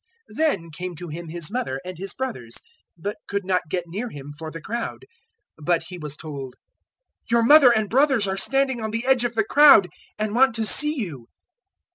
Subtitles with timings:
[0.31, 2.57] 008:019 Then came to Him His mother and His brothers,
[2.97, 5.05] but could not get near Him for the crowd.
[5.59, 6.55] 008:020 But He was told,
[7.29, 10.65] "Your mother and brothers are standing on the edge of the crowd, and want to
[10.65, 11.27] see you."